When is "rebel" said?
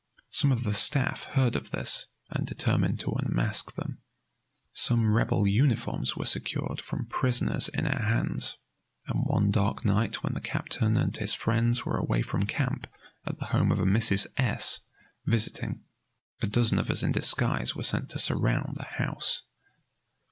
5.13-5.45